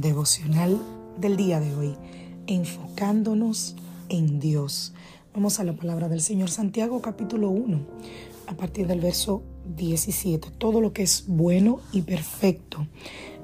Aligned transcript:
Devocional 0.00 0.80
del 1.20 1.36
día 1.36 1.58
de 1.58 1.74
hoy, 1.74 1.96
enfocándonos 2.46 3.74
en 4.08 4.38
Dios. 4.38 4.94
Vamos 5.34 5.58
a 5.58 5.64
la 5.64 5.72
palabra 5.72 6.08
del 6.08 6.20
Señor 6.20 6.50
Santiago 6.50 7.02
capítulo 7.02 7.48
1, 7.48 7.80
a 8.46 8.54
partir 8.54 8.86
del 8.86 9.00
verso 9.00 9.42
17. 9.76 10.52
Todo 10.56 10.80
lo 10.80 10.92
que 10.92 11.02
es 11.02 11.24
bueno 11.26 11.80
y 11.90 12.02
perfecto 12.02 12.86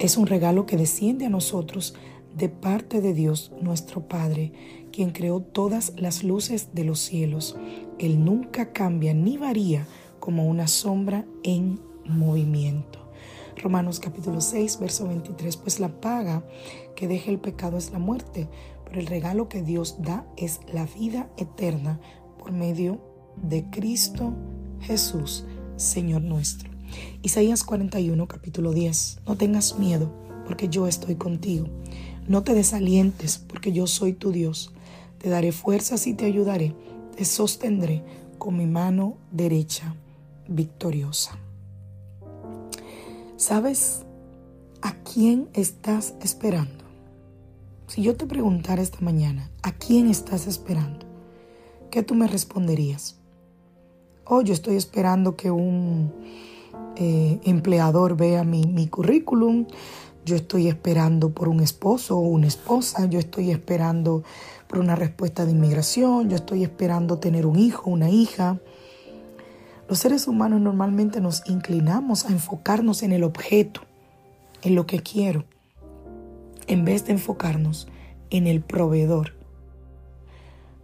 es 0.00 0.16
un 0.16 0.26
regalo 0.26 0.66
que 0.66 0.76
desciende 0.76 1.24
a 1.24 1.30
nosotros 1.30 1.94
de 2.36 2.48
parte 2.48 3.00
de 3.00 3.14
Dios 3.14 3.52
nuestro 3.62 4.08
Padre, 4.08 4.52
quien 4.90 5.12
creó 5.12 5.38
todas 5.38 5.92
las 5.98 6.24
luces 6.24 6.70
de 6.72 6.82
los 6.82 6.98
cielos. 6.98 7.56
Él 8.00 8.24
nunca 8.24 8.72
cambia 8.72 9.14
ni 9.14 9.36
varía 9.36 9.86
como 10.18 10.48
una 10.48 10.66
sombra 10.66 11.24
en 11.44 11.78
movimiento. 12.06 12.99
Romanos 13.62 14.00
capítulo 14.00 14.40
6, 14.40 14.78
verso 14.80 15.06
23, 15.06 15.56
pues 15.58 15.80
la 15.80 16.00
paga 16.00 16.42
que 16.96 17.06
deja 17.06 17.30
el 17.30 17.38
pecado 17.38 17.76
es 17.76 17.90
la 17.90 17.98
muerte, 17.98 18.48
pero 18.84 19.00
el 19.00 19.06
regalo 19.06 19.48
que 19.50 19.62
Dios 19.62 19.96
da 19.98 20.26
es 20.38 20.60
la 20.72 20.86
vida 20.86 21.28
eterna 21.36 22.00
por 22.38 22.52
medio 22.52 23.00
de 23.36 23.68
Cristo 23.68 24.32
Jesús, 24.80 25.44
Señor 25.76 26.22
nuestro. 26.22 26.70
Isaías 27.22 27.62
41, 27.62 28.26
capítulo 28.26 28.72
10, 28.72 29.20
no 29.26 29.36
tengas 29.36 29.78
miedo, 29.78 30.10
porque 30.46 30.68
yo 30.68 30.86
estoy 30.86 31.16
contigo. 31.16 31.66
No 32.26 32.42
te 32.42 32.54
desalientes, 32.54 33.38
porque 33.38 33.72
yo 33.72 33.86
soy 33.86 34.14
tu 34.14 34.32
Dios. 34.32 34.72
Te 35.18 35.28
daré 35.28 35.52
fuerzas 35.52 36.06
y 36.06 36.14
te 36.14 36.24
ayudaré. 36.24 36.74
Te 37.14 37.24
sostendré 37.26 38.02
con 38.38 38.56
mi 38.56 38.66
mano 38.66 39.18
derecha 39.30 39.94
victoriosa. 40.48 41.38
¿Sabes 43.40 44.02
a 44.82 44.92
quién 44.96 45.48
estás 45.54 46.12
esperando? 46.20 46.84
Si 47.86 48.02
yo 48.02 48.14
te 48.14 48.26
preguntara 48.26 48.82
esta 48.82 49.00
mañana, 49.00 49.50
¿a 49.62 49.72
quién 49.72 50.10
estás 50.10 50.46
esperando? 50.46 51.06
¿Qué 51.90 52.02
tú 52.02 52.14
me 52.14 52.26
responderías? 52.26 53.16
Oh, 54.26 54.42
yo 54.42 54.52
estoy 54.52 54.76
esperando 54.76 55.36
que 55.36 55.50
un 55.50 56.12
eh, 56.96 57.40
empleador 57.44 58.14
vea 58.14 58.44
mi, 58.44 58.66
mi 58.66 58.88
currículum, 58.88 59.64
yo 60.26 60.36
estoy 60.36 60.68
esperando 60.68 61.30
por 61.30 61.48
un 61.48 61.60
esposo 61.60 62.18
o 62.18 62.20
una 62.20 62.46
esposa, 62.46 63.06
yo 63.06 63.18
estoy 63.18 63.52
esperando 63.52 64.22
por 64.68 64.80
una 64.80 64.96
respuesta 64.96 65.46
de 65.46 65.52
inmigración, 65.52 66.28
yo 66.28 66.36
estoy 66.36 66.62
esperando 66.62 67.20
tener 67.20 67.46
un 67.46 67.58
hijo, 67.58 67.88
una 67.88 68.10
hija. 68.10 68.60
Los 69.90 69.98
seres 69.98 70.28
humanos 70.28 70.60
normalmente 70.60 71.20
nos 71.20 71.42
inclinamos 71.48 72.24
a 72.24 72.28
enfocarnos 72.28 73.02
en 73.02 73.10
el 73.10 73.24
objeto, 73.24 73.80
en 74.62 74.76
lo 74.76 74.86
que 74.86 75.00
quiero, 75.00 75.46
en 76.68 76.84
vez 76.84 77.06
de 77.06 77.14
enfocarnos 77.14 77.88
en 78.30 78.46
el 78.46 78.60
proveedor. 78.60 79.32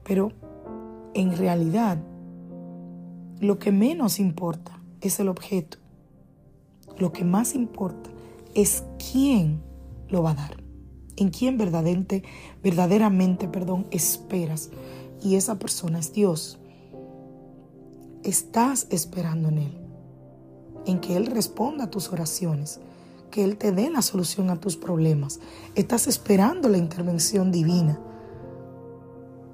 Pero 0.02 0.32
en 1.14 1.36
realidad, 1.36 1.98
lo 3.38 3.60
que 3.60 3.70
menos 3.70 4.18
importa 4.18 4.80
es 5.00 5.20
el 5.20 5.28
objeto. 5.28 5.78
Lo 6.98 7.12
que 7.12 7.22
más 7.22 7.54
importa 7.54 8.10
es 8.56 8.82
quién 9.12 9.62
lo 10.08 10.24
va 10.24 10.32
a 10.32 10.34
dar. 10.34 10.56
En 11.14 11.28
quién 11.30 11.58
verdaderamente, 11.58 12.24
verdaderamente 12.60 13.46
perdón, 13.46 13.86
esperas. 13.92 14.70
Y 15.22 15.36
esa 15.36 15.60
persona 15.60 16.00
es 16.00 16.12
Dios 16.12 16.58
estás 18.26 18.88
esperando 18.90 19.48
en 19.48 19.58
Él, 19.58 19.78
en 20.84 21.00
que 21.00 21.16
Él 21.16 21.26
responda 21.26 21.84
a 21.84 21.90
tus 21.90 22.12
oraciones, 22.12 22.80
que 23.30 23.44
Él 23.44 23.56
te 23.56 23.70
dé 23.70 23.88
la 23.88 24.02
solución 24.02 24.50
a 24.50 24.56
tus 24.56 24.76
problemas. 24.76 25.38
Estás 25.76 26.08
esperando 26.08 26.68
la 26.68 26.78
intervención 26.78 27.52
divina. 27.52 28.00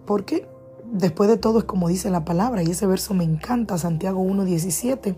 Porque 0.07 0.49
después 0.91 1.29
de 1.29 1.37
todo 1.37 1.59
es 1.59 1.65
como 1.65 1.89
dice 1.89 2.09
la 2.11 2.25
palabra, 2.25 2.63
y 2.63 2.71
ese 2.71 2.87
verso 2.87 3.13
me 3.13 3.25
encanta, 3.25 3.77
Santiago 3.77 4.23
1.17, 4.23 5.17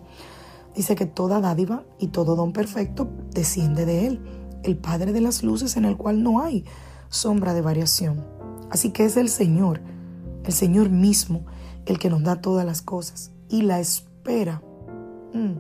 dice 0.75 0.97
que 0.97 1.07
toda 1.07 1.41
dádiva 1.41 1.85
y 1.99 2.09
todo 2.09 2.35
don 2.35 2.53
perfecto 2.53 3.09
desciende 3.31 3.87
de 3.87 4.09
Él, 4.09 4.25
el 4.65 4.77
Padre 4.77 5.13
de 5.13 5.21
las 5.21 5.45
luces 5.45 5.77
en 5.77 5.85
el 5.85 5.97
cual 5.97 6.25
no 6.25 6.41
hay 6.41 6.65
sombra 7.09 7.55
de 7.55 7.61
variación. 7.61 8.25
Así 8.71 8.91
que 8.91 9.05
es 9.05 9.17
el 9.17 9.29
Señor, 9.29 9.81
el 10.45 10.53
Señor 10.53 10.91
mismo, 10.91 11.47
el 11.87 12.01
que 12.01 12.11
nos 12.11 12.25
da 12.25 12.41
todas 12.41 12.67
las 12.67 12.83
cosas 12.83 13.34
y 13.49 13.63
la 13.63 13.81
espera. 13.81 14.63
Mm, 15.33 15.55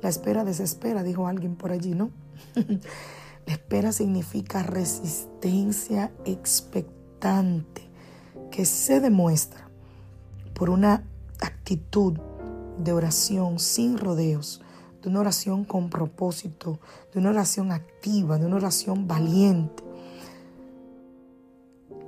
la 0.00 0.08
espera 0.08 0.44
desespera, 0.44 1.02
dijo 1.02 1.26
alguien 1.26 1.56
por 1.56 1.72
allí, 1.72 1.94
¿no? 1.94 2.10
la 2.54 3.52
espera 3.52 3.92
significa 3.92 4.62
resistencia 4.62 6.12
expectante 6.24 7.88
que 8.50 8.64
se 8.64 9.00
demuestra 9.00 9.68
por 10.54 10.70
una 10.70 11.04
actitud 11.40 12.14
de 12.78 12.92
oración 12.92 13.58
sin 13.58 13.98
rodeos, 13.98 14.60
de 15.02 15.08
una 15.08 15.20
oración 15.20 15.64
con 15.64 15.90
propósito, 15.90 16.78
de 17.12 17.20
una 17.20 17.30
oración 17.30 17.72
activa, 17.72 18.38
de 18.38 18.46
una 18.46 18.56
oración 18.56 19.08
valiente. 19.08 19.82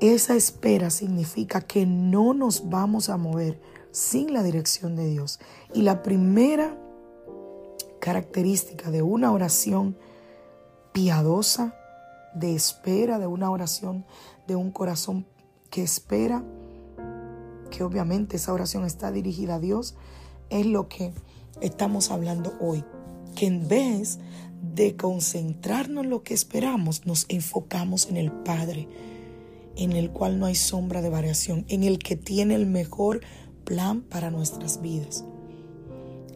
Esa 0.00 0.36
espera 0.36 0.90
significa 0.90 1.60
que 1.60 1.86
no 1.86 2.34
nos 2.34 2.68
vamos 2.68 3.08
a 3.08 3.16
mover 3.16 3.60
sin 3.94 4.34
la 4.34 4.42
dirección 4.42 4.96
de 4.96 5.06
Dios. 5.06 5.38
Y 5.72 5.82
la 5.82 6.02
primera 6.02 6.76
característica 8.00 8.90
de 8.90 9.02
una 9.02 9.32
oración 9.32 9.96
piadosa, 10.92 11.76
de 12.34 12.54
espera, 12.54 13.20
de 13.20 13.28
una 13.28 13.50
oración 13.50 14.04
de 14.48 14.56
un 14.56 14.72
corazón 14.72 15.26
que 15.70 15.82
espera, 15.82 16.44
que 17.70 17.84
obviamente 17.84 18.36
esa 18.36 18.52
oración 18.52 18.84
está 18.84 19.12
dirigida 19.12 19.54
a 19.54 19.60
Dios, 19.60 19.94
es 20.50 20.66
lo 20.66 20.88
que 20.88 21.12
estamos 21.60 22.10
hablando 22.10 22.52
hoy. 22.60 22.84
Que 23.36 23.46
en 23.46 23.68
vez 23.68 24.18
de 24.74 24.96
concentrarnos 24.96 26.04
en 26.04 26.10
lo 26.10 26.24
que 26.24 26.34
esperamos, 26.34 27.06
nos 27.06 27.26
enfocamos 27.28 28.08
en 28.08 28.16
el 28.16 28.32
Padre, 28.32 28.88
en 29.76 29.92
el 29.92 30.10
cual 30.10 30.40
no 30.40 30.46
hay 30.46 30.56
sombra 30.56 31.00
de 31.00 31.10
variación, 31.10 31.64
en 31.68 31.84
el 31.84 32.00
que 32.00 32.16
tiene 32.16 32.56
el 32.56 32.66
mejor 32.66 33.20
plan 33.64 34.02
para 34.02 34.30
nuestras 34.30 34.80
vidas. 34.80 35.24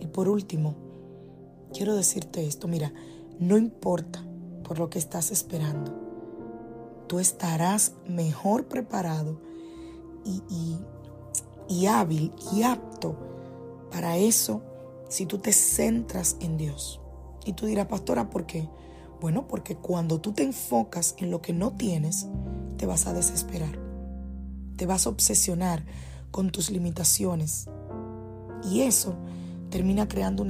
Y 0.01 0.07
por 0.07 0.29
último, 0.29 0.75
quiero 1.73 1.95
decirte 1.95 2.47
esto, 2.47 2.69
mira, 2.69 2.93
no 3.39 3.57
importa 3.57 4.25
por 4.65 4.79
lo 4.79 4.91
que 4.91 4.99
estás 4.99 5.31
esperando, 5.31 5.95
tú 7.07 7.19
estarás 7.19 7.95
mejor 8.07 8.67
preparado 8.67 9.41
y, 10.25 10.77
y 11.69 11.87
hábil 11.87 12.33
y 12.53 12.63
apto 12.63 13.17
para 13.91 14.17
eso 14.19 14.63
si 15.09 15.27
tú 15.27 15.39
te 15.39 15.53
centras 15.53 16.37
en 16.41 16.57
Dios. 16.57 17.01
Y 17.45 17.55
tú 17.55 17.67
dirás, 17.67 17.87
pastora, 17.87 18.29
¿por 18.29 18.47
qué? 18.47 18.69
Bueno, 19.21 19.49
porque 19.49 19.77
cuando 19.77 20.21
tú 20.21 20.33
te 20.33 20.43
enfocas 20.43 21.15
en 21.19 21.31
lo 21.31 21.41
que 21.41 21.53
no 21.53 21.73
tienes, 21.73 22.27
te 22.77 22.87
vas 22.87 23.07
a 23.07 23.13
desesperar, 23.13 23.79
te 24.77 24.87
vas 24.87 25.07
a 25.07 25.11
obsesionar 25.11 25.85
con 26.31 26.51
tus 26.51 26.71
limitaciones. 26.71 27.69
Y 28.71 28.83
eso 28.83 29.17
termina 29.71 30.09
creando 30.09 30.45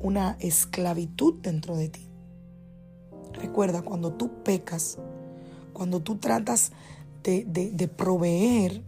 una, 0.00 0.36
esclavitud 0.40 1.34
dentro 1.42 1.76
de 1.76 1.88
ti. 1.88 2.08
Recuerda, 3.32 3.82
cuando 3.82 4.12
tú 4.12 4.42
pecas, 4.42 4.98
cuando 5.72 6.00
tú 6.00 6.16
tratas 6.16 6.72
de, 7.22 7.44
de 7.44 7.88
proveer 7.88 8.82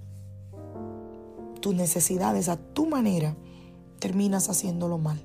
tus 1.61 1.75
necesidades 1.75 2.49
a 2.49 2.57
tu 2.57 2.87
manera, 2.87 3.37
terminas 3.99 4.49
haciéndolo 4.49 4.99
mal. 4.99 5.23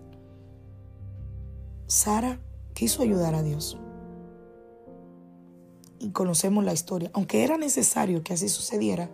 Sara 1.88 2.40
quiso 2.74 3.04
ayudar 3.04 3.36
a 3.36 3.44
Dios. 3.44 3.78
y 6.06 6.12
conocemos 6.12 6.64
la 6.64 6.74
historia, 6.74 7.10
aunque 7.14 7.44
era 7.44 7.58
necesario 7.58 8.22
que 8.24 8.34
así 8.34 8.48
sucediera, 8.48 9.10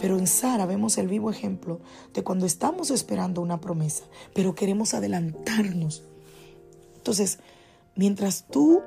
pero 0.00 0.18
en 0.18 0.26
Sara 0.26 0.66
vemos 0.66 0.98
el 0.98 1.08
vivo 1.08 1.30
ejemplo 1.30 1.80
de 2.14 2.22
cuando 2.22 2.46
estamos 2.46 2.90
esperando 2.90 3.40
una 3.40 3.60
promesa, 3.60 4.04
pero 4.34 4.54
queremos 4.54 4.94
adelantarnos. 4.94 6.04
Entonces, 6.96 7.38
mientras 7.94 8.46
tú 8.48 8.82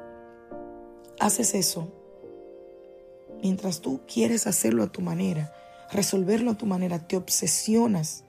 haces 1.19 1.53
eso, 1.53 1.91
mientras 3.41 3.81
tú 3.81 4.01
quieres 4.07 4.47
hacerlo 4.47 4.83
a 4.83 4.91
tu 4.91 5.01
manera, 5.01 5.53
resolverlo 5.91 6.51
a 6.51 6.57
tu 6.57 6.65
manera, 6.65 7.07
te 7.07 7.17
obsesionas 7.17 8.23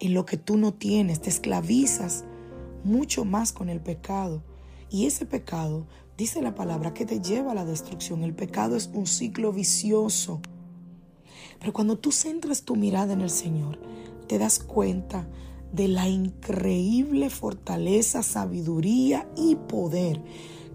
en 0.00 0.14
lo 0.14 0.26
que 0.26 0.36
tú 0.36 0.56
no 0.56 0.74
tienes, 0.74 1.20
te 1.20 1.30
esclavizas 1.30 2.24
mucho 2.82 3.24
más 3.24 3.52
con 3.52 3.68
el 3.68 3.80
pecado. 3.80 4.42
Y 4.90 5.06
ese 5.06 5.26
pecado, 5.26 5.86
dice 6.16 6.42
la 6.42 6.54
palabra, 6.54 6.94
que 6.94 7.06
te 7.06 7.20
lleva 7.20 7.52
a 7.52 7.54
la 7.54 7.64
destrucción. 7.64 8.22
El 8.22 8.34
pecado 8.34 8.76
es 8.76 8.90
un 8.92 9.06
ciclo 9.06 9.52
vicioso. 9.52 10.40
Pero 11.58 11.72
cuando 11.72 11.96
tú 11.96 12.12
centras 12.12 12.62
tu 12.62 12.76
mirada 12.76 13.12
en 13.12 13.20
el 13.20 13.30
Señor, 13.30 13.78
te 14.26 14.38
das 14.38 14.58
cuenta 14.58 15.28
de 15.72 15.88
la 15.88 16.08
increíble 16.08 17.30
fortaleza, 17.30 18.22
sabiduría 18.22 19.28
y 19.36 19.56
poder 19.56 20.22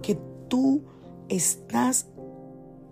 que 0.02 0.18
tú 0.50 0.82
estás 1.30 2.08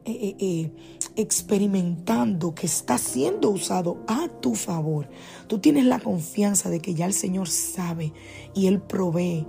eh, 0.05 0.11
eh, 0.11 0.35
eh, 0.39 0.71
experimentando, 1.17 2.55
que 2.55 2.65
está 2.65 2.97
siendo 2.97 3.49
usado 3.49 3.97
a 4.07 4.29
tu 4.29 4.55
favor. 4.55 5.09
Tú 5.47 5.59
tienes 5.59 5.83
la 5.83 5.99
confianza 5.99 6.69
de 6.69 6.79
que 6.79 6.93
ya 6.93 7.05
el 7.05 7.13
Señor 7.13 7.49
sabe 7.49 8.13
y 8.53 8.67
Él 8.67 8.81
provee 8.81 9.45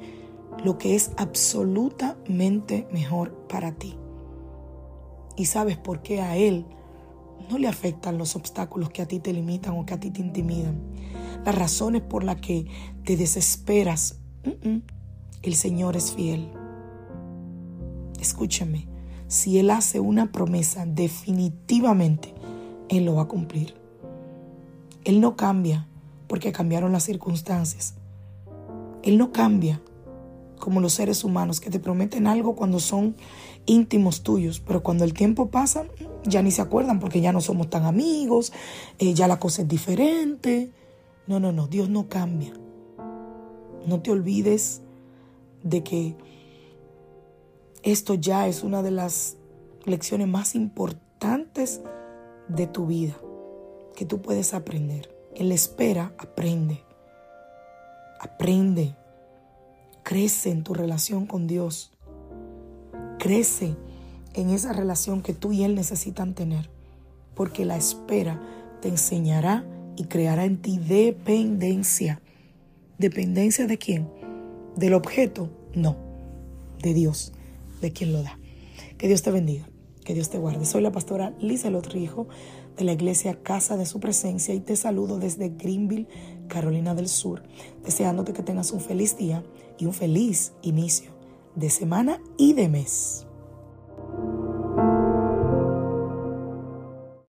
lo 0.64 0.78
que 0.78 0.96
es 0.96 1.12
absolutamente 1.16 2.88
mejor 2.90 3.46
para 3.48 3.76
ti. 3.76 3.96
Y 5.36 5.44
sabes 5.44 5.76
por 5.76 6.02
qué 6.02 6.20
a 6.22 6.36
Él 6.36 6.66
no 7.50 7.58
le 7.58 7.68
afectan 7.68 8.18
los 8.18 8.36
obstáculos 8.36 8.90
que 8.90 9.02
a 9.02 9.06
ti 9.06 9.20
te 9.20 9.32
limitan 9.32 9.74
o 9.74 9.86
que 9.86 9.94
a 9.94 10.00
ti 10.00 10.10
te 10.10 10.20
intimidan. 10.20 10.80
Las 11.44 11.54
razones 11.54 12.02
por 12.02 12.24
las 12.24 12.36
que 12.36 12.66
te 13.04 13.16
desesperas. 13.16 14.18
El 15.42 15.54
Señor 15.54 15.96
es 15.96 16.12
fiel. 16.12 16.50
Escúchame, 18.20 18.88
si 19.28 19.58
Él 19.58 19.70
hace 19.70 20.00
una 20.00 20.32
promesa, 20.32 20.84
definitivamente 20.86 22.34
Él 22.88 23.04
lo 23.04 23.16
va 23.16 23.22
a 23.22 23.28
cumplir. 23.28 23.74
Él 25.04 25.20
no 25.20 25.36
cambia 25.36 25.88
porque 26.26 26.52
cambiaron 26.52 26.92
las 26.92 27.04
circunstancias. 27.04 27.94
Él 29.02 29.16
no 29.16 29.32
cambia 29.32 29.80
como 30.58 30.80
los 30.80 30.92
seres 30.92 31.24
humanos 31.24 31.60
que 31.60 31.70
te 31.70 31.80
prometen 31.80 32.26
algo 32.26 32.56
cuando 32.56 32.80
son 32.80 33.16
íntimos 33.64 34.22
tuyos, 34.22 34.60
pero 34.60 34.82
cuando 34.82 35.04
el 35.04 35.14
tiempo 35.14 35.50
pasa 35.50 35.86
ya 36.28 36.42
ni 36.42 36.50
se 36.50 36.62
acuerdan 36.62 37.00
porque 37.00 37.20
ya 37.20 37.32
no 37.32 37.40
somos 37.40 37.70
tan 37.70 37.84
amigos, 37.84 38.52
eh, 38.98 39.14
ya 39.14 39.28
la 39.28 39.38
cosa 39.38 39.62
es 39.62 39.68
diferente. 39.68 40.70
No, 41.26 41.40
no, 41.40 41.52
no, 41.52 41.66
Dios 41.66 41.88
no 41.88 42.08
cambia. 42.08 42.52
No 43.86 44.00
te 44.00 44.10
olvides 44.10 44.82
de 45.62 45.82
que 45.82 46.16
esto 47.82 48.14
ya 48.14 48.48
es 48.48 48.62
una 48.62 48.82
de 48.82 48.90
las 48.90 49.36
lecciones 49.84 50.28
más 50.28 50.54
importantes 50.54 51.80
de 52.48 52.66
tu 52.66 52.86
vida 52.86 53.16
que 53.94 54.04
tú 54.04 54.20
puedes 54.20 54.54
aprender. 54.54 55.14
En 55.34 55.48
la 55.48 55.54
espera, 55.54 56.12
aprende. 56.18 56.82
Aprende. 58.20 58.96
Crece 60.02 60.50
en 60.50 60.64
tu 60.64 60.74
relación 60.74 61.26
con 61.26 61.46
Dios. 61.46 61.92
Crece 63.18 63.76
en 64.40 64.50
esa 64.50 64.72
relación 64.72 65.22
que 65.22 65.34
tú 65.34 65.52
y 65.52 65.64
Él 65.64 65.74
necesitan 65.74 66.34
tener. 66.34 66.70
Porque 67.34 67.64
la 67.64 67.76
espera 67.76 68.40
te 68.80 68.88
enseñará 68.88 69.64
y 69.96 70.04
creará 70.04 70.44
en 70.44 70.60
ti 70.60 70.78
dependencia. 70.78 72.20
¿Dependencia 72.98 73.66
de 73.66 73.78
quién? 73.78 74.08
¿Del 74.76 74.94
objeto? 74.94 75.50
No, 75.74 75.96
de 76.82 76.94
Dios, 76.94 77.32
de 77.80 77.92
quien 77.92 78.12
lo 78.12 78.22
da. 78.22 78.38
Que 78.96 79.08
Dios 79.08 79.22
te 79.22 79.30
bendiga, 79.30 79.68
que 80.04 80.14
Dios 80.14 80.30
te 80.30 80.38
guarde. 80.38 80.64
Soy 80.64 80.82
la 80.82 80.92
pastora 80.92 81.34
Lisa 81.40 81.70
Lotrijo 81.70 82.28
de 82.76 82.84
la 82.84 82.92
iglesia 82.92 83.42
Casa 83.42 83.76
de 83.76 83.86
Su 83.86 84.00
Presencia 84.00 84.54
y 84.54 84.60
te 84.60 84.76
saludo 84.76 85.18
desde 85.18 85.48
Greenville, 85.50 86.08
Carolina 86.48 86.94
del 86.94 87.08
Sur, 87.08 87.42
deseándote 87.84 88.32
que 88.32 88.42
tengas 88.42 88.70
un 88.70 88.80
feliz 88.80 89.16
día 89.16 89.44
y 89.78 89.86
un 89.86 89.92
feliz 89.92 90.52
inicio 90.62 91.12
de 91.54 91.70
semana 91.70 92.20
y 92.36 92.52
de 92.52 92.68
mes. 92.68 93.27